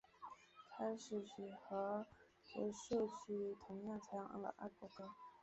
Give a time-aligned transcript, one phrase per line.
[0.71, 2.07] 开始曲和
[2.43, 5.07] 结束曲同样采用了爱国歌。